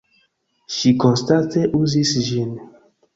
[0.77, 2.57] Ŝi konstante uzis ĝin.